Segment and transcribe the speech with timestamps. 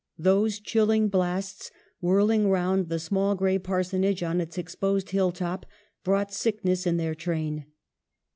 [0.17, 1.69] Those chilling blasts
[2.01, 5.63] whirling round the small gray parsonage on its exposed hill top,
[6.03, 7.67] brought sick ness in their train.